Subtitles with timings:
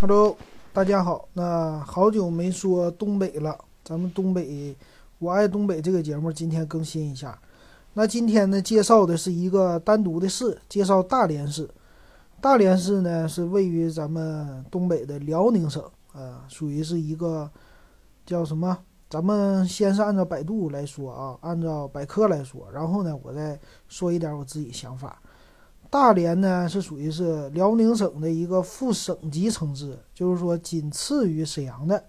[0.00, 0.34] Hello，
[0.72, 1.28] 大家好。
[1.34, 3.54] 那好久没说东北了，
[3.84, 4.74] 咱们东北，
[5.18, 7.38] 我爱东北这个节目今天更新一下。
[7.92, 11.68] 那今天呢，介绍的是一个单独的市，介绍大连市。
[12.40, 15.84] 大连市呢是位于咱们东北的辽宁省，
[16.14, 17.50] 啊，属于是一个
[18.24, 18.78] 叫什么？
[19.10, 25.20] 咱们先是按照百度来说啊，按照百科来说，然后呢，我再说一点我自己想法。
[25.90, 32.04] 大连呢是属于是辽宁省的一个副省级城市，就是说仅次于沈阳的。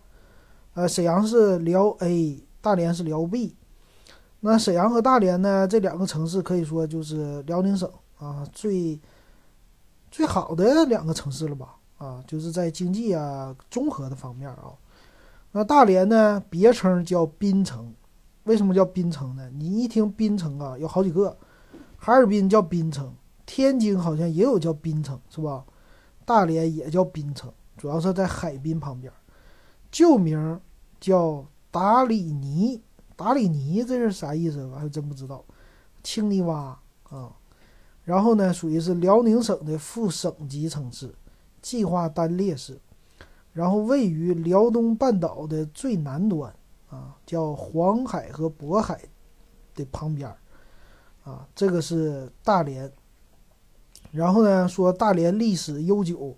[0.76, 3.56] 呃，沈阳是辽 A，大连是辽 B。
[4.42, 9.00] 那沈阳和大连呢这两个城市可以说就是辽宁省啊最
[10.10, 11.76] 最好的两个城市了吧？
[11.98, 14.74] 啊，就是在经济啊综合的方面啊。
[15.52, 17.92] 那大连呢别称叫滨城，
[18.44, 19.50] 为什么叫滨城呢？
[19.58, 21.36] 你一听滨城啊，有好几个，
[21.98, 23.12] 哈尔滨叫滨城。
[23.46, 25.66] 天津好像也有叫滨城，是吧？
[26.26, 29.12] 大连也叫滨城，主要是在海滨旁边。
[29.92, 30.60] 旧名
[31.00, 32.82] 叫达里尼，
[33.16, 34.66] 达里尼这是啥意思？
[34.66, 35.44] 我还真不知道。
[36.04, 36.76] 青泥洼
[37.10, 37.36] 啊，
[38.04, 41.14] 然后呢，属于是辽宁省的副省级城市，
[41.62, 42.80] 计划单列市。
[43.52, 46.54] 然后位于辽东半岛的最南端
[46.90, 49.02] 啊，叫黄海和渤海
[49.76, 50.34] 的旁边
[51.24, 52.90] 啊，这个是大连。
[54.12, 56.36] 然后呢，说大连历史悠久，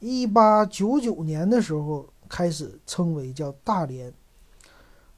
[0.00, 4.12] 一八九九年的时候开始称为叫大连。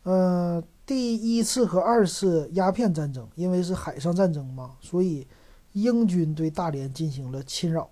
[0.03, 5.27] 呃，第一次和二次鸦片战争，因为是海上战争嘛，所以
[5.73, 7.89] 英军对大连进行了侵扰。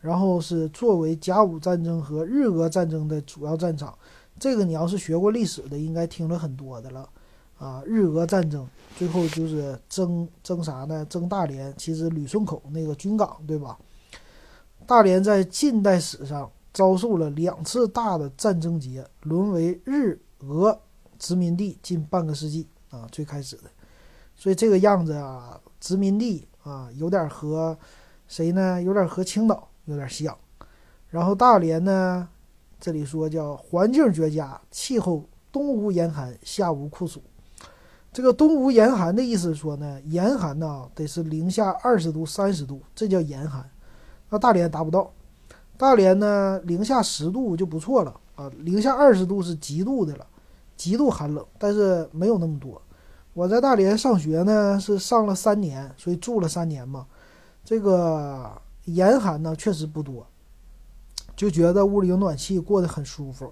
[0.00, 3.96] 然后是作为甲午战争和日俄战争的主要战场，
[4.36, 7.08] 这个你要是学过历史的，应该听了很多的了。
[7.62, 8.68] 啊，日俄战争
[8.98, 11.04] 最后就是争争啥呢？
[11.04, 13.78] 争大连，其实旅顺口那个军港，对吧？
[14.84, 20.76] 大连在近代史上遭受了两次大的战争劫，沦为日俄
[21.20, 23.70] 殖民地近半个世纪啊，最开始的，
[24.34, 27.78] 所以这个样子啊，殖民地啊，有点和
[28.26, 28.82] 谁呢？
[28.82, 30.36] 有点和青岛有点像。
[31.10, 32.28] 然后大连呢，
[32.80, 35.22] 这里说叫环境绝佳，气候
[35.52, 37.22] 冬无严寒，夏无酷暑。
[38.12, 43.68] 这个冬无严寒的意思说呢，严寒呢得是零下二十度、三十度，这叫严寒。
[44.28, 45.10] 那大连达不到，
[45.78, 50.26] 大连呢零下十度就不错了啊，零下二十度是极度的了，
[50.76, 52.80] 极度寒冷，但是没有那么多。
[53.32, 57.06] 我在大连上学呢，是上了三年，所以住了三年嘛。
[57.64, 58.50] 这个
[58.84, 60.26] 严寒呢确实不多，
[61.34, 63.50] 就觉得屋里有暖气，过得很舒服。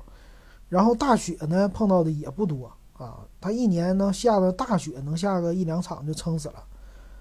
[0.69, 2.71] 然后大雪呢碰到的也不多。
[3.05, 6.63] 啊，它一年能下个大雪，能下个一两场就撑死了，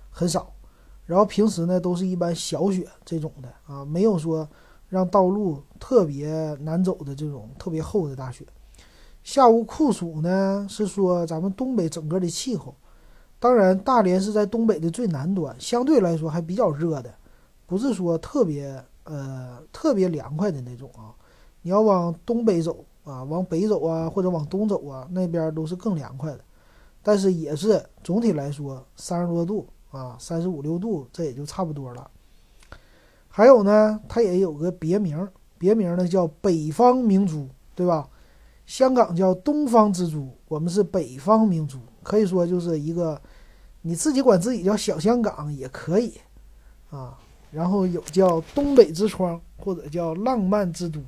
[0.09, 0.51] 很少。
[1.05, 4.47] 然后平时呢，都是一般小雪这种的啊，没有说
[4.89, 8.45] 让道路特别难走的这种特别厚的大雪。
[9.23, 12.75] 夏无酷暑呢，是说咱们东北整个的气候。
[13.39, 17.13] 当然，大连是在东北的最南端，相对来说还比较热的，
[17.65, 21.15] 不是说特别呃特别凉快的那种啊。
[21.61, 22.85] 你要往东北走。
[23.09, 26.39] 啊，往北走啊，或者往东走啊，那边都是更凉快的，
[27.01, 32.11] 但是也是总体来说三十多度啊，三十五六度，这也就差不多了。
[33.27, 35.27] 还有呢，它也有个别名，
[35.57, 38.07] 别名呢叫北方明珠，对吧？
[38.67, 43.19] 香港叫东方之珠，我们是北方明珠，可以说就是一个
[43.81, 46.13] 你自己管自己叫小香港也可以
[46.91, 47.17] 啊。
[47.51, 50.99] 然后有叫东北之窗，或者叫浪漫之都。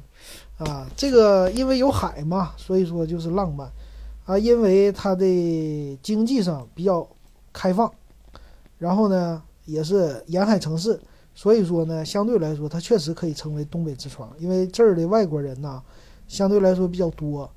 [0.65, 3.67] 啊，这个因为有海嘛，所以说就是浪漫，
[4.25, 7.07] 啊，因为它的经济上比较
[7.51, 7.91] 开放，
[8.77, 10.99] 然后呢也是沿海城市，
[11.33, 15.81] 所以说呢相对来说它确实可以称为东北之窗，因为这儿的外国人呐
[16.27, 17.49] 相对来说比较多，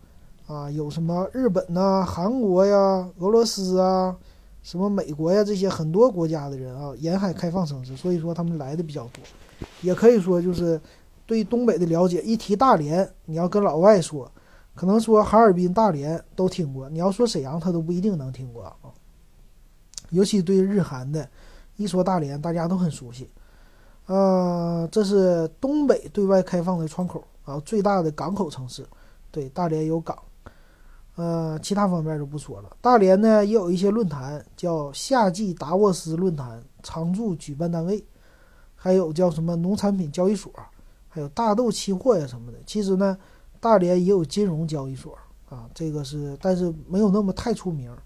[0.46, 4.16] 啊，有什么日本呐、韩国呀、俄罗斯啊、
[4.62, 9.22] 什么美国呀这些很多国家的人啊，沿海开放城市，所以说他们来的比较多，
[9.82, 10.80] 也可以说就是。
[11.26, 14.30] 对东北的了解，一提大连，你要跟老外说，
[14.74, 18.76] 可能说哈尔滨、大连都听过，你要说沈阳，他都不一定能听过啊。
[20.10, 21.28] 尤其对日韩的，
[21.76, 23.28] 一说大连，大家都很熟悉。
[24.06, 28.86] 呃，这是东北对外开放的窗口啊，最大的港口城市。
[29.30, 30.16] 对，大连有港。
[31.16, 32.76] 呃，其他方面就不说了。
[32.80, 38.04] 大连呢，也有一些论坛，叫夏季达沃斯论坛，常驻举办单位，
[38.74, 40.52] 还有叫什么农产品交易所。
[41.14, 43.16] 还有大豆期货呀什么的，其实呢，
[43.60, 45.16] 大连也有金融交易所
[45.48, 47.96] 啊，这个是，但是没有那么太出名。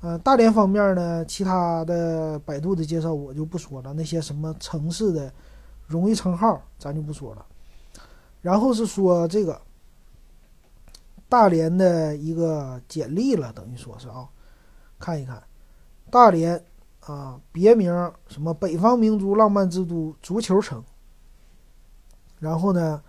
[0.00, 5.32] 呃，大连方面呢，其他的百度的介绍我就不说了，那些什么城市的
[5.88, 7.44] 荣誉称号咱就不说了。
[8.40, 9.60] 然后是说这个
[11.28, 14.28] 大连的一个简历了，等于说是啊，
[15.00, 15.42] 看一看
[16.12, 16.64] 大连
[17.00, 17.92] 啊，别名
[18.28, 20.80] 什么北方明珠、浪漫之都、足球城。
[22.40, 23.00] 然后呢，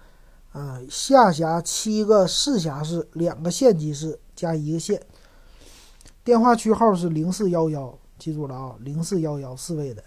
[0.52, 5.02] 呃，下辖七个市辖市、两个县级市加一个县。
[6.24, 10.04] 电话区号是零四幺幺，记住了啊，零四幺幺四位的。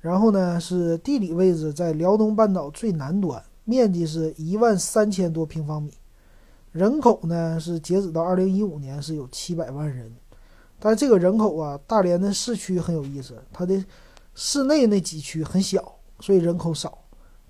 [0.00, 5.94] 然后呢，是地理位置在辽东半岛最南端，面积是一万三千多平方米，
[6.72, 10.12] 人口呢是截止到二零一五年是有七百万人。
[10.80, 13.82] 但这个人口啊，大连的市区很有意思，它的
[14.34, 16.98] 市内那几区很小，所以人口少。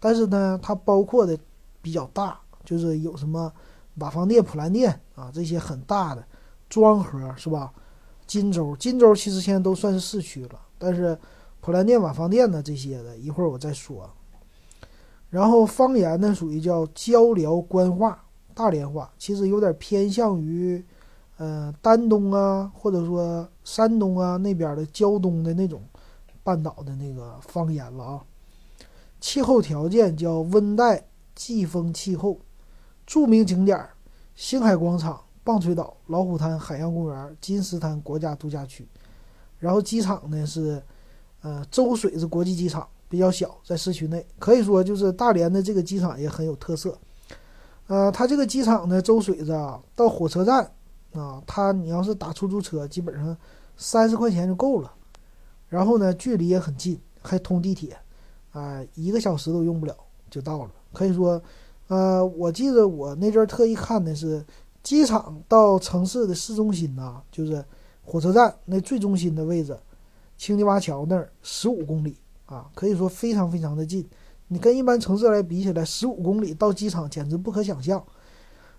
[0.02, 1.38] 但是呢，它包括的
[1.81, 3.52] 比较大，就是有什么
[3.99, 6.26] 瓦房店、普兰店啊这些很大的，
[6.69, 7.72] 庄河是吧？
[8.26, 11.16] 金州，金州其实现在都算是市区了，但是。
[11.64, 14.10] 普兰店、瓦房店呢，这些的一会儿我再说。
[15.31, 18.20] 然后方言呢，属于叫交辽官话、
[18.52, 20.84] 大连话，其实有点偏向于，
[21.37, 25.81] 呃，丹东啊，或者说山东啊那边的胶东的那种
[26.43, 28.25] 半岛的那个方言了啊。
[29.22, 32.40] 气候条件叫温带季风气候，
[33.06, 33.88] 著名景点
[34.34, 38.86] 星海广场、棒槌岛、老虎滩海洋公园、金石滩国家度假区。
[39.58, 40.82] 然后机场呢是。
[41.44, 46.96] 呃，周水子国际机场，比较小，在市区内，可以说就是大连的这个机场也很有特色。
[47.88, 50.70] 呃，它这个机场呢，周水子啊，到火车站
[51.14, 53.36] 啊，它你要是打出租车，基本上
[53.76, 54.94] 三十块钱就够了。
[55.68, 57.98] 然后呢，距离也很近，还通地铁，
[58.52, 59.96] 啊，一个小时都用不了
[60.31, 60.70] 就到了。
[60.93, 61.43] 可以说，
[61.88, 64.44] 呃，我记得我那阵儿特意看的是
[64.82, 67.64] 机场到城市的市中心呐，就是
[68.04, 69.76] 火车站那最中心的位置。
[70.37, 72.16] 青泥洼桥那儿十五公里
[72.46, 74.06] 啊，可以说非常非常的近。
[74.49, 78.02] 你跟一般城市来比起来，十五公里到机场简直不可想象。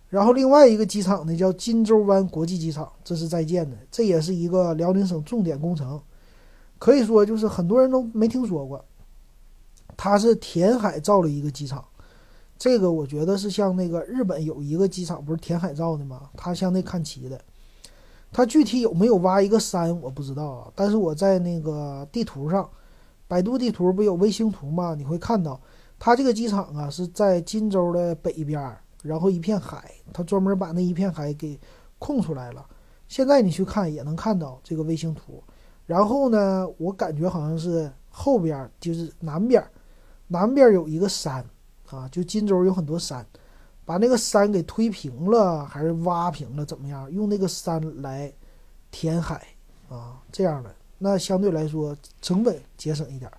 [0.09, 5.99] 然后另外一个机场呢，叫金州湾国际机场，这是在建的，这也是一个辽宁省重点工程。
[6.77, 8.83] 可以说就是很多人都没听说过，
[9.97, 11.83] 它是填海造了一个机场。
[12.57, 16.29] 这个我觉得是像那个日本有一个机场，不是填海造的吗？
[16.37, 17.39] 它向那看齐的。
[18.31, 20.71] 它具体有没有挖一个山，我不知道啊。
[20.75, 22.67] 但是我在那个地图上，
[23.27, 24.95] 百度地图不有卫星图吗？
[24.97, 25.59] 你会看到，
[25.99, 31.59] 它这个机场啊是在金州的北边，然后一片海，它专门把那一片海给
[31.99, 32.65] 空出来了。
[33.07, 35.43] 现在你去看也能看到这个卫星图。
[35.85, 39.63] 然后呢，我感觉好像是后边就是南边，
[40.33, 41.45] 南边有一个山
[41.91, 43.23] 啊，就金州有很多山。
[43.85, 46.65] 把那个山给推平了，还是挖平了？
[46.65, 47.11] 怎么样？
[47.11, 48.33] 用那个山来
[48.89, 49.45] 填海
[49.89, 50.19] 啊？
[50.31, 53.29] 这样的那相对来说成本节省一点，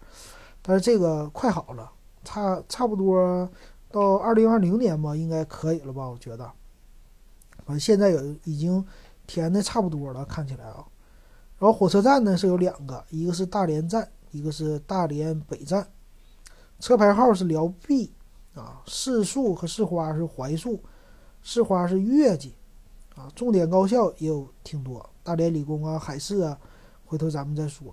[0.62, 1.90] 但是这个快好了，
[2.22, 3.48] 差差不多
[3.90, 6.06] 到二零二零年吧，应该可以了吧？
[6.06, 6.44] 我觉得，
[7.64, 8.84] 反正现在有已经
[9.26, 10.84] 填的差不多了，看起来啊。
[11.58, 15.88] 然后火车站呢是有两个，一个是大连站，一个是大连北站，
[16.78, 18.12] 车牌号是辽 B。
[18.54, 20.80] 啊，市树和市花是槐树，
[21.42, 22.54] 市花是月季，
[23.16, 26.56] 啊，重点高校也有挺多，大连理工啊、海事啊，
[27.04, 27.92] 回头咱们再说。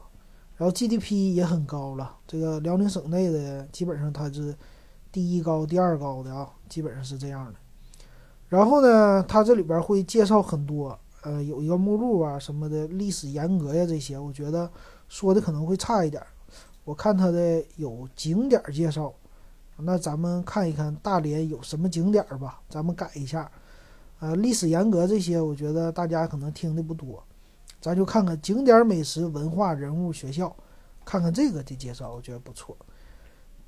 [0.58, 4.56] 然后 GDP 也很高了，这个辽宁省内的基本上它是
[5.12, 7.56] 第一高、第二高的啊，基本上是这样的。
[8.48, 14.70] 然后呢，它这里边会介绍很多，呃，有一个目录啊什么的，历史沿革呀这些，我觉得
[15.10, 16.24] 说的可能会差一点。
[16.84, 19.14] 我看它的有景点介绍。
[19.84, 23.50] 那咱们看一看大连有什么景点吧，咱们改一下。
[24.20, 27.24] 呃，历史沿革这些，我觉得大家可能听的不多，
[27.80, 30.56] 咱就看看景点、美食、文化、人物、学校，
[31.04, 32.78] 看看这个的介绍，我觉得不错。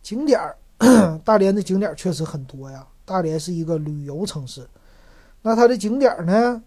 [0.04, 0.56] 景点儿，
[1.26, 2.88] 大连的景点确实很多呀。
[3.06, 4.70] 大连是一个旅游城市，
[5.42, 6.62] 那它的景点呢？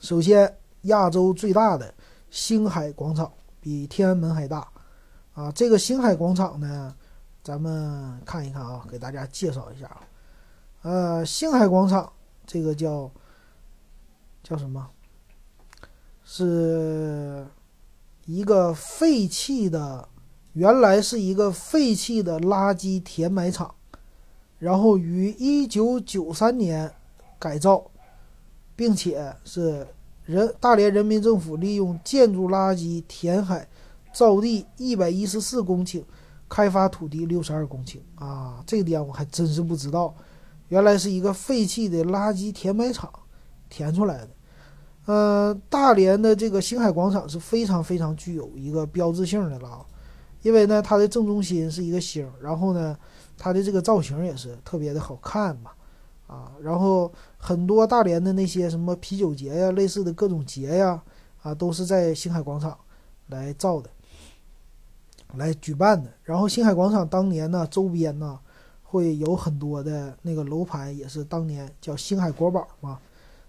[0.00, 1.94] 首先，亚洲最大的
[2.28, 4.68] 星海广场比天安门还大
[5.38, 5.52] 啊。
[5.54, 6.94] 这个星海广场呢？
[7.40, 10.00] 咱们看一看啊，给大家介绍一下啊。
[10.82, 12.12] 呃，星海广场
[12.46, 13.10] 这个叫
[14.42, 14.86] 叫什么？
[16.24, 17.46] 是
[18.26, 20.06] 一个废弃的，
[20.52, 23.74] 原来是一个废弃的垃圾填埋场，
[24.58, 26.92] 然后于一九九三年
[27.38, 27.90] 改造，
[28.76, 29.86] 并且是
[30.26, 33.66] 人大连人民政府利用建筑垃圾填海
[34.18, 36.02] 造地一百一十四公顷。
[36.50, 40.14] 开发土地六十二公顷啊，这点我还真是不知道，
[40.68, 43.12] 原来是一个废弃的垃圾填埋场
[43.68, 44.30] 填出来的。
[45.04, 49.84] 呃，大连的这个星海广场是非常非常具有一个标志性的了，
[50.40, 52.96] 因为呢，它的正中心是一个星，然后呢，
[53.36, 55.72] 它的这个造型也是特别的好看嘛，
[56.26, 61.02] 啊，然后很多大连的那些什么啤酒节呀，类似的各种节呀，
[61.42, 62.74] 啊，都是在星海广场
[63.26, 63.90] 来造的，
[65.36, 66.10] 来举办的。
[66.22, 68.38] 然后星海广场当年呢，周边呢
[68.82, 72.98] 会有很多的那个楼盘，也是当年叫星海国宝嘛，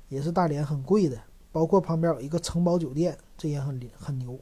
[0.10, 1.18] 也是大连很贵的，
[1.52, 4.40] 包括旁边有一个城堡酒店，这也很很牛。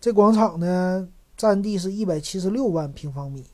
[0.00, 3.44] 这广场呢，占地是一百七十六万平方米。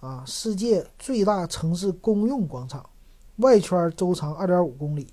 [0.00, 2.84] 啊，世界最大城市公用广场，
[3.36, 5.06] 外圈周长二点五公里，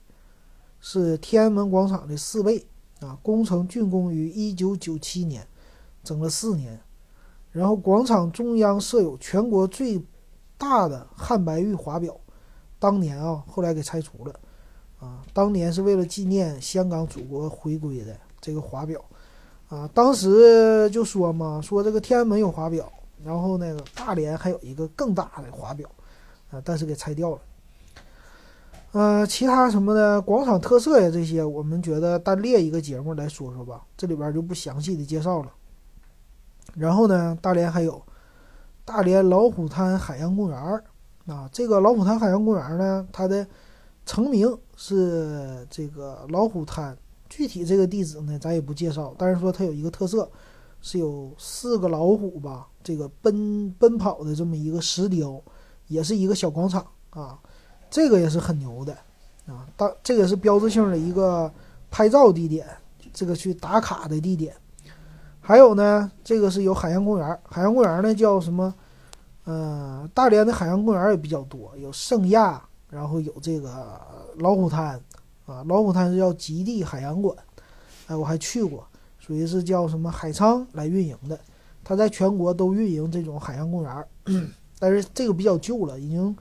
[0.82, 2.66] 是天安门广场的四倍。
[3.00, 5.48] 啊，工程竣工于一九九七年，
[6.04, 6.82] 整了四年。
[7.60, 10.02] 然后广场中央设有全国最
[10.58, 12.18] 大的汉白玉华表，
[12.80, 14.34] 当年啊，后来给拆除了。
[14.98, 19.04] 啊，当年是为了纪念香港祖国回归的这个华表。
[19.68, 22.90] 啊，当时就说嘛，说这个天安门有华表。
[23.22, 25.90] 然后那个大连还有一个更大的华表，
[26.52, 27.40] 啊，但是给拆掉了。
[28.94, 35.52] 呃，其他什么的广场特色呀，这些我们觉得单列一个节目来说说吧，这里边就不详细的介绍了。
[36.76, 38.02] 然后呢，大连还有
[38.86, 40.84] 大连老虎滩海洋公园儿
[41.28, 43.46] 啊，这个老虎滩海洋公园呢，它的
[44.06, 46.98] 成名是这个老虎滩，
[47.30, 50.30] 具体这个地址呢，咱也不介绍，但是说它有一个特色。
[50.82, 55.38] 是有四个老虎吧，这个奔奔跑的这么一个石雕，
[55.88, 57.38] 也是一个小广场啊，
[57.90, 58.94] 这个也是很牛的
[59.46, 59.68] 啊。
[59.76, 61.52] 当这个是标志性的一个
[61.92, 62.66] 拍照地点，
[63.12, 64.56] 这个去打卡的地点。
[65.50, 68.72] 还有呢，这个是有海洋公园，海洋公园呢叫什么？
[69.46, 74.00] 呃，大连的海洋公园也比较多，有圣亚，然后有这个
[74.36, 75.02] 老虎滩
[75.48, 77.36] 啊，老虎滩是叫极地海洋馆，
[78.06, 78.86] 哎，我还去过。
[79.18, 81.40] 属于是叫什么海昌来运营的，
[81.84, 84.06] 他在全国都运营这种海洋公园，
[84.78, 86.38] 但是这个比较旧了，已经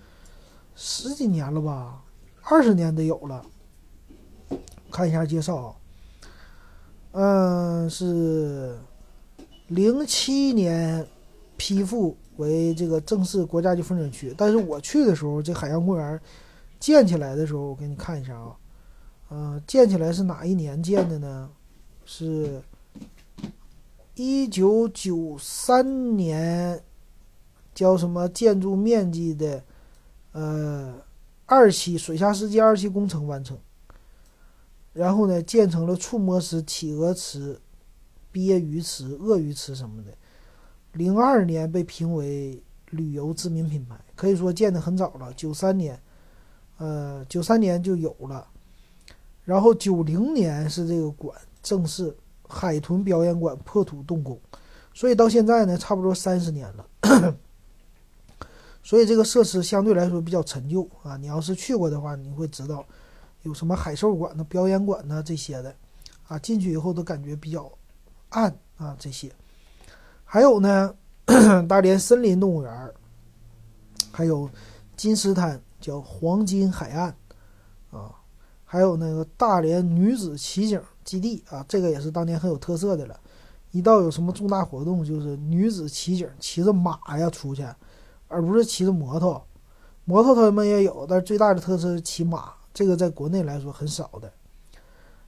[0.75, 2.03] 十几年了吧，
[2.43, 3.43] 二十年得有了。
[4.91, 5.75] 看一下介绍啊，
[7.13, 8.79] 嗯，是
[9.69, 11.07] 零七年
[11.57, 16.21] 批复为这个正式国家级风景区，但是我去的时候，这海洋公园
[16.81, 18.57] 建起来的时候，我给你看一下啊，
[19.31, 21.51] 嗯，建起来是哪一年建的呢？
[22.05, 22.63] 是。
[24.21, 26.83] 一九九三年，
[27.73, 29.63] 叫什么建筑面积的，
[30.33, 30.93] 呃，
[31.47, 33.57] 二期水下世界二期工程完成。
[34.93, 37.61] 然后呢，建成了触摸式企鹅池、
[38.33, 40.13] 鳖鱼池、鳄鱼池什么的。
[40.93, 45.33] 零二年被评为旅游知名品牌，可以说建的很早了。
[45.35, 46.01] 九三年，
[46.79, 48.47] 呃，九三年就有了。
[49.45, 52.17] 然后九零年是这个馆正式。
[52.51, 54.41] 海豚表演馆破土动工，
[54.95, 57.37] 所以到现在呢，差不多三十年了。
[58.83, 61.15] 所以这个设施相对来说比较陈旧啊。
[61.19, 62.83] 你要是去过的话，你会知道
[63.43, 65.77] 有什么海兽馆呢、表演馆呢这些的
[66.27, 66.39] 啊。
[66.39, 67.71] 进去以后都感觉比较
[68.31, 68.97] 岸啊。
[68.99, 69.31] 这些
[70.25, 70.95] 还有呢，
[71.69, 72.93] 大连森林动物园
[74.11, 74.49] 还有
[74.97, 77.17] 金石滩叫黄金海岸
[77.91, 78.15] 啊，
[78.65, 80.81] 还有那个大连女子骑警。
[81.05, 83.19] 基地啊，这个也是当年很有特色的了。
[83.71, 87.67] 一到有什么重大活动，就是女子骑警骑着马呀出去，
[88.27, 89.43] 而不是骑着摩托。
[90.05, 94.31] 摩托他们也有，但是最大的特色是骑马，这个在国内来说很少的。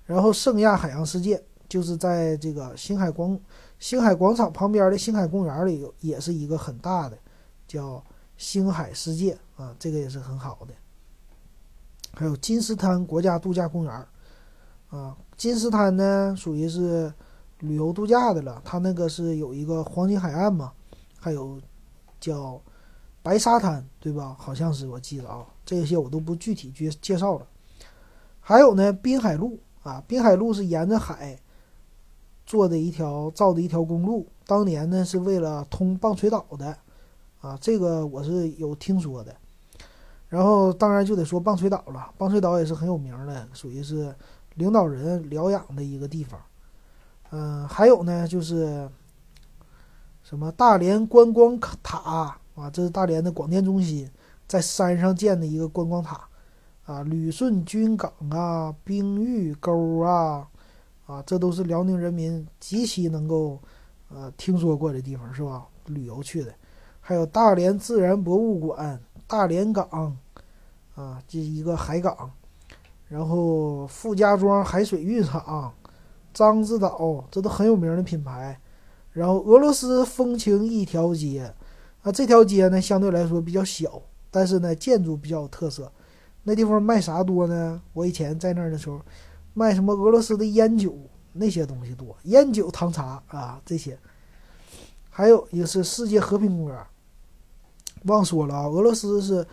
[0.05, 3.39] 然后圣亚海洋世界就是在这个星海广
[3.79, 7.17] 星海广场旁边的星海公园里，有也是一个很大的，
[7.69, 8.05] 叫
[8.37, 10.75] 星海世界啊，这个也是很好的。
[12.13, 14.07] 还有金石滩国家度假公园
[14.89, 15.17] 啊。
[15.37, 17.11] 金石滩呢，属于是
[17.61, 18.61] 旅游度假的了。
[18.65, 20.73] 它那个是有一个黄金海岸嘛，
[21.19, 21.59] 还有
[22.19, 22.61] 叫
[23.23, 24.37] 白沙滩，对吧？
[24.37, 27.47] 好像是我记得啊，这些我都不具体介介绍了。
[28.41, 31.39] 还有呢，滨海路啊，滨海路是沿着海
[32.51, 36.77] 做的一条造的一条公路，当年呢是为了通棒槌岛的
[37.41, 39.33] 啊，这个我是有听说的。
[40.29, 44.13] 然后当然就得说棒槌岛了，棒槌岛也是很有名的，属于是。
[44.57, 46.39] 领导人疗养的一个地方，
[47.31, 48.91] 嗯，还有呢，就是
[50.25, 54.11] 什么大连观光塔啊，这是大连的广电中心
[54.49, 56.29] 在山上建的一个观光塔
[56.85, 60.47] 啊，旅顺军港啊，冰峪沟啊，
[61.11, 63.59] 啊，这都是辽宁人民极其能够
[64.11, 65.67] 呃听说过的地方，是吧？
[65.87, 66.55] 旅游去的，
[67.01, 70.17] 还有大连自然博物馆、大连港
[70.95, 72.31] 啊，这一个海港。
[73.09, 75.75] 然后傅家庄海水浴场、
[76.33, 78.57] 獐子岛，这都很有名的品牌。
[79.11, 81.53] 然后俄罗斯风情一条街，
[82.03, 84.01] 啊，这条街呢相对来说比较小，
[84.31, 85.91] 但是呢建筑比较有特色。
[86.45, 87.83] 那地方卖啥多呢？
[87.95, 89.01] 我以前在那儿的时候，
[89.55, 90.97] 卖什么俄罗斯的烟酒
[91.33, 93.99] 那些东西多，烟酒糖茶啊这些。
[95.09, 96.87] 还有一个是世界和平公园，
[98.05, 99.47] 忘说了啊，俄罗斯是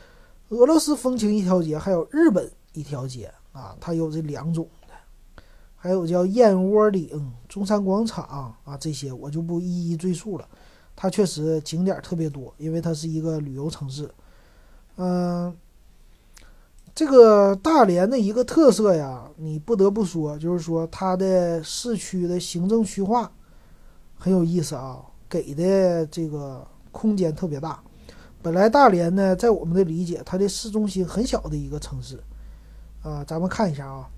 [0.50, 4.94] 俄罗斯风情一条街，还有日本一条街啊，它有这两种的。
[5.75, 10.48] 还有叫燕窝岭、中山广场啊，这些我就不一一赘述了。
[10.96, 14.10] 它确实景点特别多，因为它是一个旅游城市。
[14.96, 15.56] 嗯，
[16.98, 23.32] 这个大连的一个特色呀，你不得不说，就是说它的市区的行政区划
[24.16, 27.80] 很有意思啊，给的这个空间特别大。
[28.42, 32.20] 本来大连呢，在我们的理解，它的市中心很小的一个城市
[33.04, 34.10] 啊，咱们看一下啊，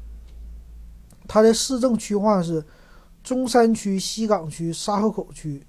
[1.28, 2.64] 它的市政区划是
[3.22, 5.62] 中山区、西岗区、沙河口区。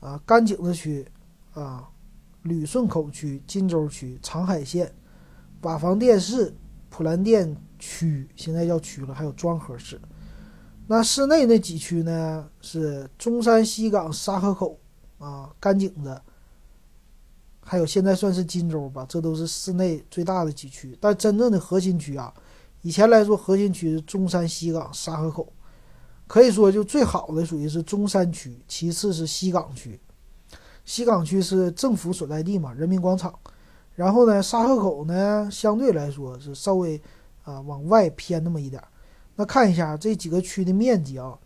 [0.00, 1.06] 啊，甘井子区，
[1.54, 1.88] 啊，
[2.42, 4.94] 旅顺口区、金州区、长海县、
[5.66, 6.54] 瓦房店市、
[6.88, 10.00] 普兰店区，现在叫区了，还有庄河市。
[10.86, 12.48] 那市内那几区呢？
[12.60, 14.78] 是中山、西岗、沙河口，
[15.18, 16.22] 啊，甘井子，
[17.60, 20.96] 还有现在算是金州吧，这都是市内最大的几区。
[21.00, 22.32] 但真正的核心区啊，
[22.82, 25.52] 以前来说，核心区是中山、西岗、沙河口。
[26.28, 30.00] 可以说，就最好的属于是中山区，其次是西岗区。
[30.84, 33.36] 西岗区是政府所在地嘛，人民广场。
[33.96, 37.02] 然后呢，沙河口呢，相对来说是稍微
[37.42, 38.80] 啊往外偏那么一点。
[39.34, 41.36] 那看一下这几个区的面积啊，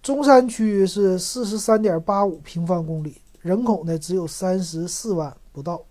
[0.00, 5.84] 中山区是四十三点八五平方公里，人口呢只有三十四万不到。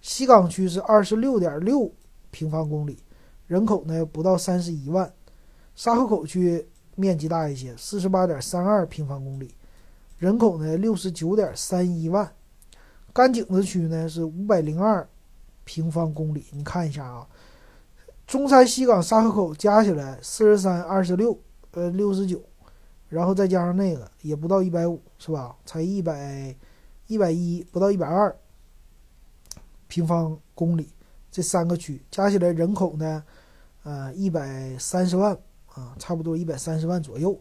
[0.00, 1.90] 西岗区是二十六点六
[2.30, 3.02] 平方公里，
[3.48, 5.12] 人口呢不到三十一万。
[5.74, 6.64] 沙河口区。
[7.00, 9.54] 面积大一些，四十八点三二平方公里，
[10.16, 12.28] 人口呢六十九点三一万。
[13.12, 15.08] 甘井子区呢是五百零二
[15.64, 17.26] 平方公里，你看一下啊，
[18.26, 21.38] 中山、西岗、沙河口加起来四十三、二十六，
[21.72, 22.42] 呃六十九，
[23.08, 25.56] 然后再加上那个也不到一百五，是吧？
[25.64, 26.54] 才一百
[27.06, 28.34] 一百一，不到一百二
[29.86, 30.88] 平方公里，
[31.30, 33.22] 这三个区加起来人口呢，
[33.82, 35.36] 呃一百三十万。
[35.74, 37.38] 啊，差不多一百三十万左右，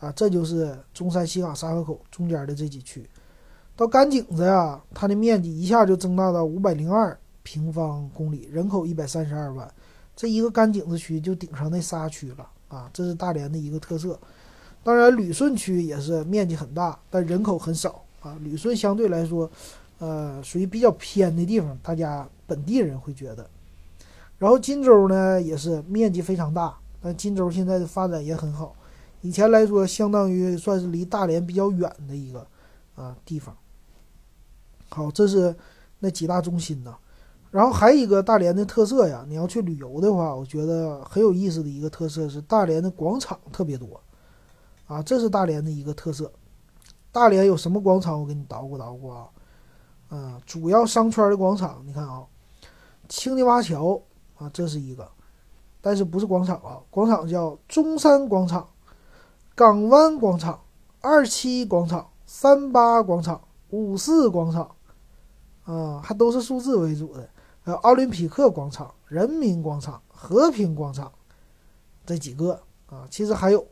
[0.00, 3.06] 啊，这就是中山、西岗、沙河口中间的这几区。
[3.76, 9.68] 到甘井子呀，它的面积一下就增大到五百零二平方公里，人口一百三十二万，
[10.14, 14.18] 这一个甘井子区就顶上那仨区了啊，这是大连的一个特色。
[14.84, 18.36] 当然，旅顺区也是面积很大，但人口很少啊。
[18.42, 19.50] 旅顺相对来说，
[19.98, 23.44] 呃，属于比较偏的地方，大家本地人会觉得。
[24.38, 26.76] 然后金州呢，也是面积非常大。
[27.02, 28.74] 但金州现在的发展也很好，
[29.20, 32.46] 以前来说相当于算是离大连比较远的一个
[32.94, 33.54] 啊地方。
[34.94, 35.52] 好，这是
[35.98, 36.94] 那几大中心呢，
[37.50, 44.00] 然后还有一个大连的特色呀，你要去旅游的话，我觉得很有意思的一个特色是大连的广场特别多，
[44.86, 46.30] 啊，这是大连的一个特色。
[47.10, 48.20] 大连有什么广场？
[48.20, 49.26] 我给你捣鼓捣鼓啊，
[50.10, 52.24] 啊，主要商圈的广场，你看啊，
[53.08, 54.00] 青泥洼桥
[54.36, 55.08] 啊，这是一个。
[55.80, 56.80] 但是不是广场啊？
[56.88, 58.66] 广场叫中山广场、
[59.54, 60.62] 港湾广场、
[61.02, 64.73] 二七广场、三八广场、五四广场，
[65.64, 67.28] 啊，还都是数字为主的。
[67.62, 71.10] 还有奥林匹克广场、人民广场、和平广场，
[72.06, 73.66] 这几个啊，其实还有，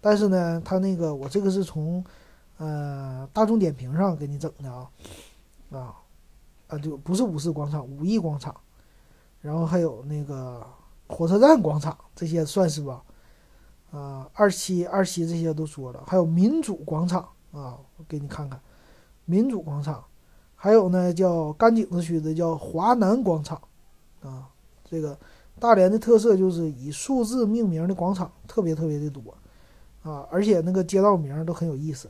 [0.00, 2.04] 但是呢，它那个我这个是从
[2.58, 4.90] 呃大众点评上给你整的啊，
[5.70, 5.94] 啊
[6.68, 8.54] 啊，就不是五四广场、五一广场，
[9.40, 10.66] 然后还有那个。
[11.08, 13.00] 火车站广场这些算是吧，
[13.92, 17.20] 啊，二期、二期这些都说了，还有民主广场
[17.52, 18.60] 啊，我给你看看，
[19.24, 20.04] 民主广场，
[20.66, 23.56] 还有呢叫甘井子区的叫华南广场，
[24.20, 24.48] 啊，
[24.84, 25.16] 这个
[25.60, 29.22] 大连的特色就是以数字命名的广场特别特别的多，
[30.02, 32.08] 啊，而且那个街道名都很有意思，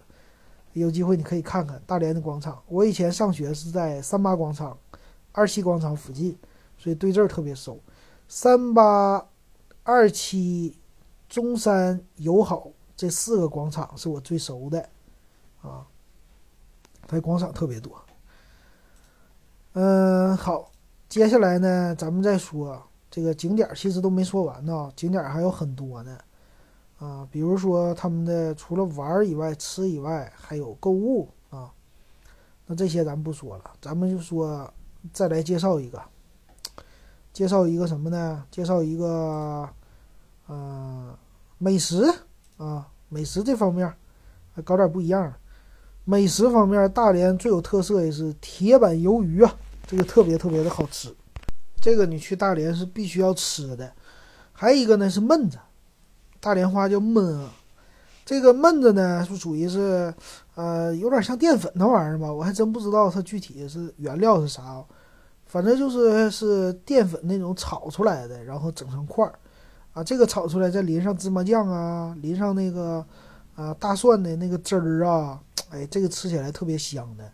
[0.73, 2.62] 有机会你可以看看大连的广场。
[2.66, 4.75] 我以前上学是在三八广场、
[5.33, 6.35] 二七广场附近，
[6.79, 7.79] 所以对这儿特别熟。
[8.27, 9.23] 三八、
[9.83, 10.75] 二七、
[11.29, 14.88] 中山、友好这四个广场是我最熟的，
[15.61, 15.87] 啊，
[17.07, 17.92] 它广场特别多。
[19.79, 20.73] 嗯，好，
[21.07, 26.17] 接下来呢，咱们再说这个景点，其实都没说完呢，景点还有很多呢，
[26.99, 31.71] 啊，比如说他们的除了玩以外、吃以外，还有购物啊，
[32.65, 34.73] 那这些咱不说了，咱们就说
[35.12, 36.01] 再来介绍一个。
[37.35, 38.47] 介绍一个什么呢？
[38.51, 39.69] 介绍一个，
[40.47, 41.15] 呃，
[41.59, 42.11] 美食
[42.57, 43.93] 啊，美食这方面，
[44.65, 45.35] 搞点不一样。
[46.07, 49.55] 美食方面，大连最有特色的是铁板鱿鱼啊，
[49.87, 51.14] 这个特别特别的好吃。
[51.81, 53.92] 这个你去大连是必须要吃的。
[54.53, 55.59] 还有一个呢是焖子，
[56.40, 57.53] 大连话叫焖啊。
[58.25, 60.12] 这个焖子呢是属于是，
[60.57, 64.83] 呃，有点像淀粉那玩意儿吧，我还真不知道它具体是原料是啥，
[65.46, 69.38] 反正就是是淀粉那种炒出来的，然后整成块儿，
[69.92, 73.07] 啊，这个炒出来再淋上芝麻酱啊，淋上那个
[73.55, 77.31] 啊大蒜的那个汁儿啊，哎，这个吃起来特别香的，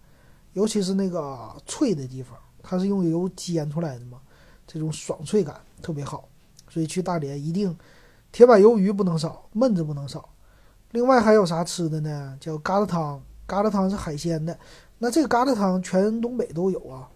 [0.52, 4.18] 尤其是那个脆的地方，它是用油煎出来的嘛，
[4.66, 6.28] 这种爽脆感特别好，
[6.68, 7.76] 所以去大连一定
[8.30, 10.28] 铁板鱿鱼不能少，焖子不能少。
[10.92, 12.36] 另外还有啥吃的呢？
[12.40, 14.58] 叫疙瘩汤，疙瘩汤是海鲜的。
[14.98, 17.08] 那这个疙瘩汤全东北都有啊。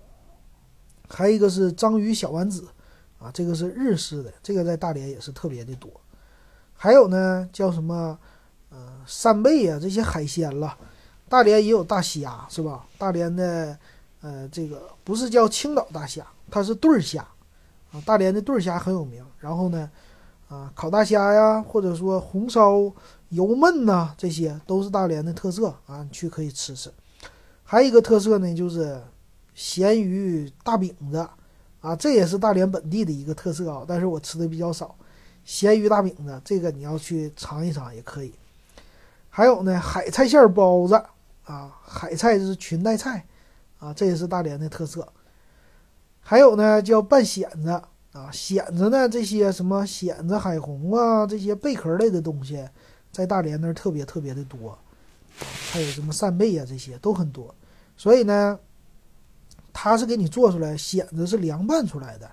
[1.09, 2.67] 还有一个是章鱼小丸子，
[3.19, 5.91] 啊，这个是日式的，这个在大连也是特别的多。
[6.75, 8.19] 还有呢，叫什么？
[8.69, 10.77] 呃，扇贝啊，这些海鲜了。
[11.29, 12.85] 大连也有大虾，是吧？
[12.99, 13.79] 大连的，
[14.21, 17.27] 呃，这个不是叫青岛大虾，它是对儿虾，
[17.93, 19.25] 啊，大连的对儿虾很有名。
[19.39, 19.91] 然后呢，
[20.49, 22.93] 啊，烤大虾呀，或者说红烧。
[23.31, 26.89] 油焖呐，这些都是大连的特色啊，你去可以吃吃。
[27.65, 29.03] 还有一个特色呢，就是
[29.53, 31.29] 咸鱼大饼子
[31.81, 34.95] 啊，这也是大连本地的一个特色啊，但是我吃的比较少。
[35.45, 38.33] 咸鱼大饼子，这个你要去尝一尝也可以。
[39.29, 40.95] 还有呢，海菜馅包子
[41.47, 43.27] 啊，海菜就是裙带菜
[43.79, 45.07] 啊，这也是大连的特色。
[46.21, 52.69] 还有呢，叫拌蚬子啊，蚬子呢，这些什么蚬子、海虹啊，这些贝壳类的东西。
[53.13, 54.79] 在大连那儿特别特别的多，
[55.73, 57.55] 还有什么扇贝啊，这些都很多。
[57.97, 58.59] 所以呢，
[59.73, 62.31] 它是给你做出来，蚬子是凉拌出来的。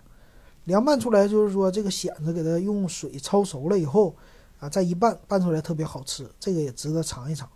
[0.65, 4.13] 凉拌出来就是说，这个蚬子给它用水焯熟了以后
[4.59, 6.29] 啊，再一拌，拌出来特别好吃。
[6.37, 7.47] 这个也值得尝一尝。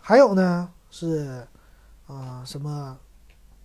[0.00, 1.46] 还有呢是
[2.06, 2.98] 啊什么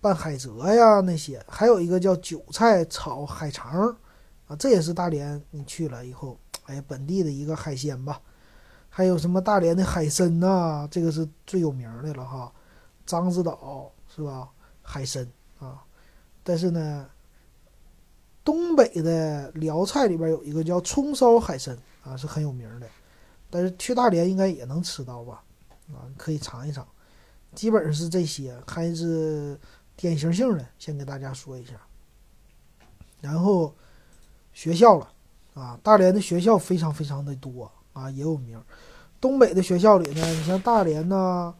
[0.00, 3.94] 拌海蜇呀那些，还有一个叫韭菜炒海肠
[4.46, 8.20] 啊，这也是大连你去了以后，哎，本地的一个海鲜吧。
[8.88, 10.88] 还有什么大连的海参呐？
[10.90, 12.52] 这个是最有名的了哈，
[13.06, 14.48] 獐子岛是吧？
[14.82, 15.24] 海参
[15.60, 15.84] 啊，
[16.42, 17.08] 但是呢，
[18.42, 22.88] 东北的辽菜里边有一个叫葱烧海参啊，是很有名的。
[23.48, 25.42] 但是去大连应该也能吃到吧？
[25.92, 26.86] 啊，可以尝一尝。
[27.54, 29.58] 基本上是这些，还是
[29.96, 31.72] 典型性的，先给大家说一下。
[33.20, 33.74] 然后
[34.52, 35.08] 学校了
[35.54, 37.70] 啊，大连的学校非常非常的多。
[37.92, 38.56] 啊，也有名。
[39.20, 41.52] 东北的学校里呢，你像大连呐，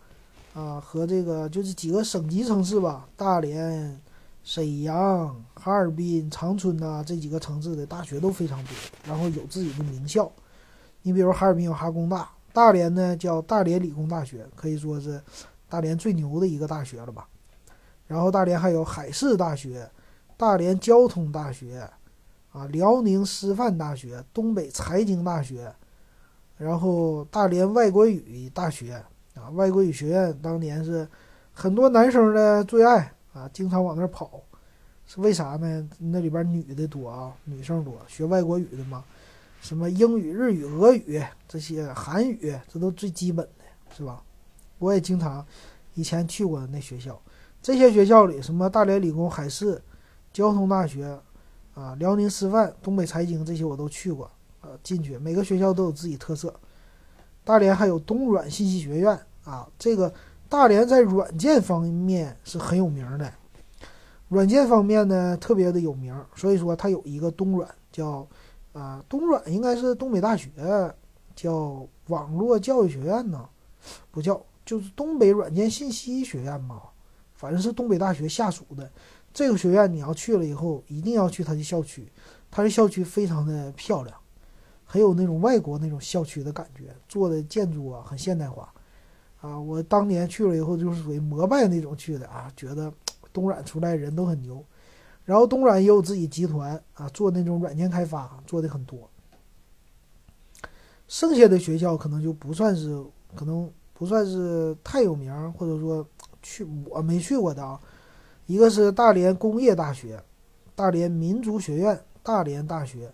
[0.54, 4.00] 啊和这个就是几个省级城市吧，大连、
[4.44, 8.72] 沈阳、哈尔滨、长春呐这几个城市的大学都非常多，
[9.04, 10.30] 然后有自己的名校。
[11.02, 15.20] 你比如哈尔滨有哈工大，大连呢叫大连理工大学，可以说是
[15.70, 17.26] 大连最牛的一个大学了吧。
[18.06, 19.88] 然后大连还有海事大学、
[20.36, 21.88] 大连交通大学，
[22.52, 25.72] 啊辽宁师范大学、东北财经大学。
[26.58, 29.02] 然后大连外国语大学
[29.34, 31.08] 啊，外国语学院当年是
[31.54, 34.42] 很多男生的最爱啊，经常往那儿跑，
[35.06, 35.88] 是为啥呢？
[35.98, 39.02] 那里边女的多啊，女生多，学外国语的嘛，
[39.62, 43.64] 什么英语、日语、俄语这些，韩语这都最基本的
[43.96, 44.22] 是吧？
[44.80, 45.46] 我也经常
[45.94, 47.16] 以前去过那学校，
[47.62, 49.80] 这些学校里什么大连理工、海事、
[50.32, 51.16] 交通大学
[51.74, 54.28] 啊，辽宁师范、东北财经这些我都去过。
[54.62, 56.52] 呃，进去每个学校都有自己特色。
[57.44, 60.12] 大连还有东软信息学院啊，这个
[60.50, 63.32] 大连在软件方面是很有名的，
[64.28, 68.26] 软件方面呢特别的有名，所以说它有一个东软叫
[68.74, 70.50] 啊东软应该是东北大学
[71.34, 73.48] 叫网络教育学院呢，
[74.10, 76.82] 不叫就是东北软件信息学院嘛，
[77.34, 78.90] 反正是东北大学下属的。
[79.32, 82.10] 这个学院，你要去了以后一定要去它的校区，
[82.50, 84.16] 它的校区非常的漂亮。
[84.84, 88.74] 很有那种外国那种校区的感觉，做的建筑啊很现代化，
[89.40, 92.92] 啊，我当年去了以后就是属于膜拜那种去的啊，觉得
[93.32, 94.64] 东软出来人都很牛，
[95.24, 99.08] 然后东软也有自己集团啊，做那种软件开发做的很多，
[101.06, 103.00] 剩下的学校可能就不算是，
[103.36, 106.06] 可能不算是太有名，或者说
[106.40, 107.78] 去我没去过的啊，
[108.46, 110.18] 一个是大连工业大学，
[110.74, 113.12] 大连民族学院，大连大学。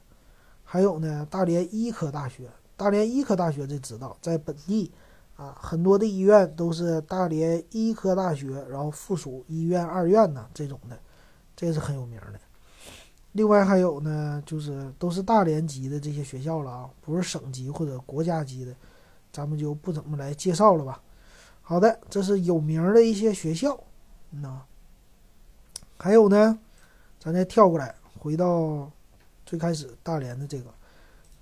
[0.63, 4.93] 还有呢，大连医科大学，大连医科大学这知道，在本地
[5.35, 10.97] 啊，很多的医院都是大连医科大学，然后附属医院二院呢这种的，
[11.57, 12.39] 这是很有名的。
[13.33, 18.73] 另外还有呢，就是都是大连级的这些学校了啊，不是省级或者国家级的，
[19.37, 20.99] 咱们就不怎么来介绍了吧。
[21.61, 23.79] 好的，这是有名的一些学校，
[24.31, 24.63] 那
[25.99, 26.59] 还有呢，
[27.21, 28.91] 咱再跳过来，回到
[29.45, 30.73] 最开始大连的这个。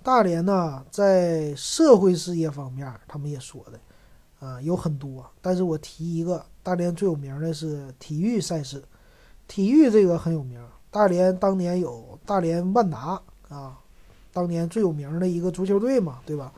[0.03, 5.25] 大连呢，在社会事业方面，他们也说的，啊，有很多。
[5.41, 8.83] 但是我提一个，大连最有名的是体育赛事，
[9.47, 10.61] 体育这个很有名。
[10.91, 13.79] 大连当年有大连万达啊，
[14.33, 16.51] 当年最有名的一个足球队嘛，对吧？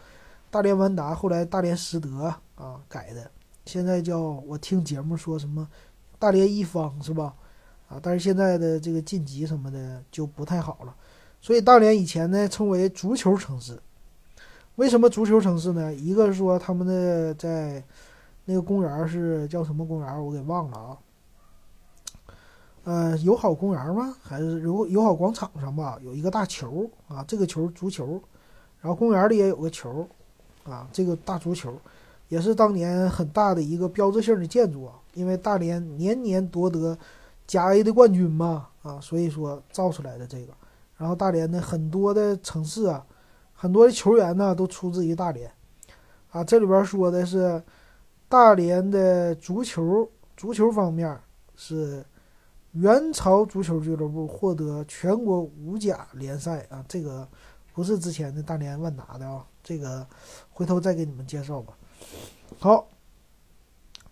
[0.57, 3.29] 大连万达后来大连实德啊改的，
[3.67, 5.67] 现在叫我听节目说什么
[6.17, 7.35] 大连一方是吧？
[7.87, 10.95] 啊，但是现在的这个晋级什么的就不太好了。
[11.39, 13.79] 所以大连以前呢称为足球城市，
[14.77, 15.93] 为什么足球城市呢？
[15.93, 17.83] 一个是说他们的在
[18.45, 20.97] 那个公园是叫什么公园，我给忘了啊。
[22.85, 24.15] 呃，友好公园吗？
[24.23, 25.99] 还是友友好广场上吧？
[26.01, 28.19] 有一个大球啊，这个球足球，
[28.81, 30.09] 然后公园里也有个球
[30.69, 31.73] 啊，这个大足球
[32.27, 36.97] 也是当年很大的一个标志性的建筑啊，因为大连年年夺得
[37.45, 40.53] 甲 A 的冠军嘛啊，所以说造出来的这个。
[40.97, 43.05] 然后大连的很多的城市啊，
[43.53, 45.49] 很多的球员呢都出自于大连，
[46.31, 47.61] 啊，这里边说的是
[48.27, 51.17] 大连的足球，足球方面
[51.55, 52.03] 是
[52.71, 57.27] 元朝足球俱乐部获得全国五甲联赛啊，这个
[57.77, 60.03] 不是之前的大连万达的啊，这个
[60.49, 61.77] 回头再给你们介绍吧。
[62.57, 62.87] 好，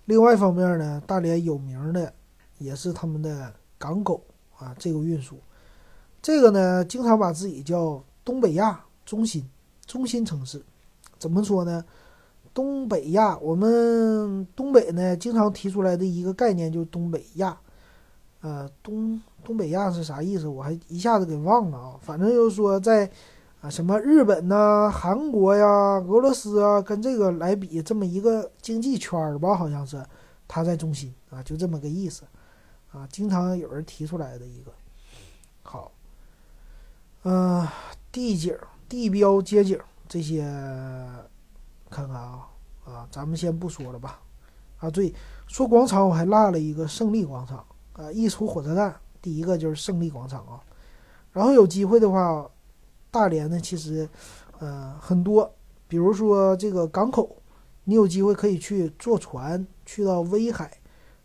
[0.06, 2.14] 另外一方面呢，大连有名的
[2.60, 4.24] 也是他们的港口
[4.60, 5.40] 啊，这个运输。
[6.22, 9.44] 这个呢，经常把自己叫东北亚中心、
[9.88, 10.62] 中心城市，
[11.18, 11.84] 怎么说呢？
[12.54, 17.58] 东北亚，我们东北呢，经常提出来的一个概念就是东北亚。
[18.42, 20.48] 呃，东东北亚是啥意思？
[20.48, 21.96] 我还一下子给忘了啊。
[22.00, 23.10] 反正就是说，在
[23.66, 30.06] 啊什么日本呐、韩国呀、俄罗斯啊，跟这个来比，这么一个经济圈儿吧，好像是
[30.48, 32.26] 它在中心啊，就这么个意思
[32.92, 33.08] 啊。
[33.12, 34.72] 经常有人提出来的一个。
[35.64, 35.92] 好。
[37.24, 37.68] 嗯，
[38.12, 38.56] 地景、
[38.88, 40.44] 地标、街景这些，
[41.90, 42.48] 看看啊
[42.86, 44.22] 啊，咱们先不说了吧。
[44.78, 45.12] 啊，对，
[45.48, 48.12] 说广场我还落了一个胜利广场啊。
[48.12, 50.62] 一出火车站，第一个就是胜利广场啊。
[51.32, 52.48] 然后有机会的话，
[53.16, 54.10] 大连呢，其实
[54.60, 55.50] 呃很多，
[55.88, 57.34] 比如说这个港口，
[57.86, 60.70] 你有机会可以去坐船去到威海，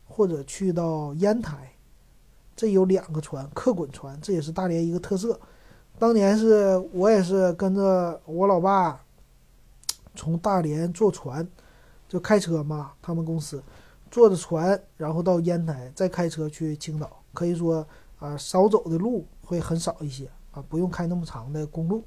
[0.06, 1.72] 或者去到烟台，
[2.54, 5.40] 这有两个船，客滚船，这也是大连一个特色。
[5.98, 9.04] 当年是我也是跟着我老爸
[10.14, 11.44] 从大连坐船，
[12.08, 13.60] 就开车嘛，他们公司
[14.12, 17.20] 坐着船，然后到烟台，再开车去青岛。
[17.34, 17.84] 可以说
[18.20, 22.04] 啊，少走的路会很少一些啊，不用开那么长的公路。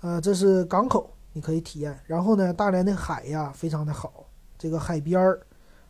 [0.00, 1.98] 呃，这是港口，你可以体验。
[2.06, 4.26] 然后呢，大连的海呀非常的好，
[4.58, 5.40] 这个海边儿，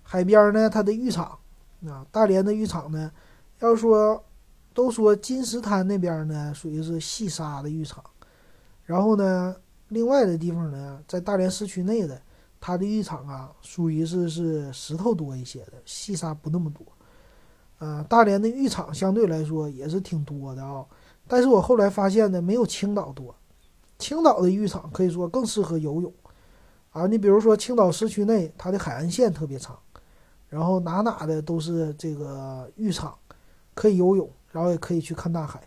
[0.02, 1.38] 海边儿呢它的浴场
[1.86, 3.10] 啊，大连的浴场呢，
[3.60, 4.24] 要说。
[4.72, 8.02] 都说金石滩那边呢属于是细沙的浴场，
[8.84, 9.54] 然后呢，
[9.88, 12.22] 另外的地方呢，在大连市区内的，
[12.60, 16.86] 它的浴场啊，属于是是石头多一些的，细沙不那么多。
[17.80, 20.86] 呃，大连的浴场相对来说也是挺多的啊，
[21.30, 23.32] 但是我后来发现呢，没有青岛多。
[24.00, 26.12] 青岛的浴场可以说更适合游泳
[26.90, 29.78] 啊，你比如说青岛市区内，它的海岸线特别长，
[30.48, 33.16] 然后哪哪的都是这个浴场，
[33.74, 34.28] 可以游泳。
[34.52, 35.62] 然后也可以去看大海，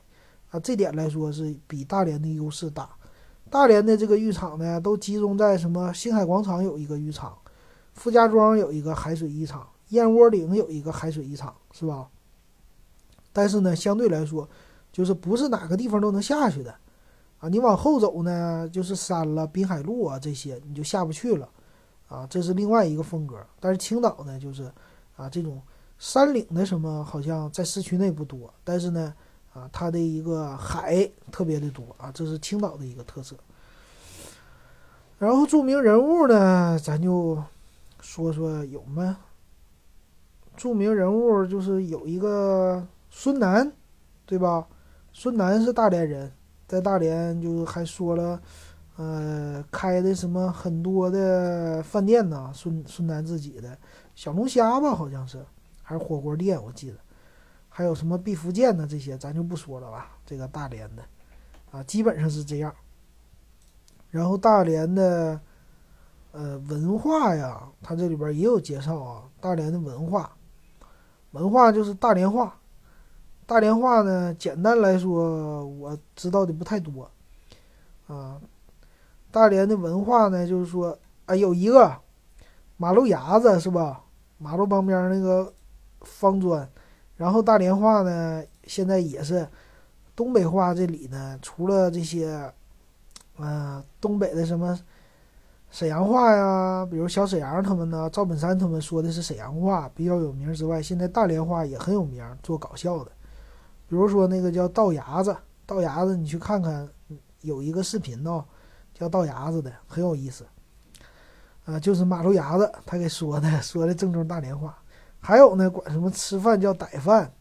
[0.51, 2.89] 啊，这点来说是比大连的优势大。
[3.49, 5.93] 大连的这个浴场呢，都集中在什么？
[5.93, 7.33] 星海广场有一个浴场，
[7.93, 12.09] 傅家庄有一个海水浴场，燕窝岭有一个海水浴场，是吧？
[13.31, 14.49] 但是呢，相对来说，
[14.93, 16.73] 就是不是哪个地方都能下去的，
[17.39, 21.49] 啊，你往后走呢，就是山了、滨海路啊这些，你就下不去了，
[22.07, 23.35] 啊，这是另外一个风格。
[23.59, 24.71] 但是青岛呢，就是
[25.17, 25.61] 啊这种。
[25.99, 29.13] 山岭的什么好像在市区内不多，但是呢，
[29.53, 33.33] 啊，它的一个海特别的多啊，这是青岛的一个特色。
[35.17, 37.41] 然后著名人物呢，咱就
[38.01, 39.17] 说说有吗？
[40.57, 43.71] 著名人物就是有一个孙楠，
[44.25, 44.67] 对吧？
[45.13, 46.31] 孙楠是大连人，
[46.67, 48.41] 在大连就还说了，
[48.97, 52.51] 呃，开的什么很多的饭店呢？
[52.53, 53.77] 孙孙楠自己的
[54.15, 55.45] 小龙虾吧，好像是。
[55.85, 56.97] 还是火锅店，我记得，
[57.67, 60.17] 还有什么毕福剑的这些，咱就不说了吧。
[60.25, 61.03] 这个大连的，
[61.71, 62.73] 啊，基本上是这样。
[64.09, 65.37] 然后大连的，
[66.31, 69.23] 呃，文化呀，它这里边也有介绍啊。
[69.41, 70.31] 大连的文化，
[71.31, 72.57] 文化就是大连话。
[73.53, 77.07] 大连话呢，简单来说，我知道的不太多。
[78.07, 78.41] 啊，
[79.29, 81.95] 大连的文化呢，就是说，啊，有一个
[82.77, 84.05] 马路牙子是吧？
[84.39, 85.53] 马路旁边那个
[86.01, 86.67] 方砖，
[87.15, 89.47] 然后大连话呢，现在也是
[90.15, 92.51] 东北话这里呢，除了这些，
[93.37, 94.75] 嗯，东北的什么
[95.69, 103.11] 沈阳话呀，比如小沈阳他们呢，赵本山他们说的是沈阳话比较有名之外，现在大连话也很有名，做搞笑的，
[103.93, 106.89] 比如说那个叫道牙子，道牙子，你去看看，
[107.41, 108.43] 有一个视频呢，
[108.91, 110.43] 叫道牙子的，很有意思。
[111.65, 114.75] 啊，就是马路牙子，他给说的，说的正宗大连话。
[115.19, 117.31] 还有呢，管什么吃饭叫逮饭，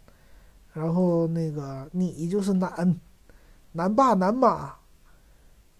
[0.74, 3.00] 然后那个你就是男，
[3.72, 4.74] 男爸男妈，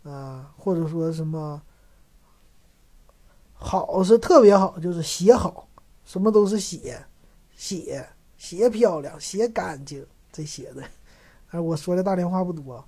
[0.04, 1.60] 啊，或者说什么
[3.52, 5.68] 好是特别好，就是鞋好，
[6.02, 7.04] 什么都是鞋，
[7.54, 8.08] 鞋
[8.38, 10.82] 鞋漂亮，鞋干净这些的。
[11.50, 12.84] 啊，我说的大连话不多，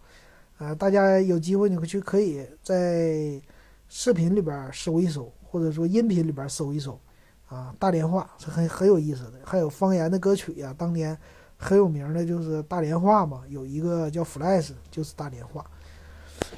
[0.59, 3.41] 啊，大家有机会你们去可以在
[3.89, 5.33] 视频里边搜一搜。
[5.55, 6.99] 或者说音频里边搜一搜，
[7.47, 9.35] 啊，大连话是很很有意思的。
[9.45, 11.17] 还有方言的歌曲呀，当年
[11.57, 15.65] 很有名的就是大连话嘛，有一个叫 Flash，就是大连话。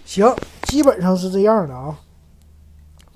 [0.07, 2.01] 行，基本上是这样的啊，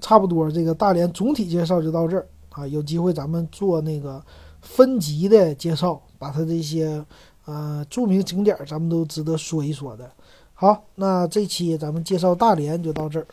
[0.01, 2.67] 差不多这个大连总体介绍就到这儿啊。
[2.67, 4.23] 有机会咱们做那个
[4.61, 7.03] 分级的介绍，把它这些
[7.45, 10.11] 呃著名景点咱们都值得说一说的。
[10.55, 13.27] 好，那这期咱们介绍大连就到这儿。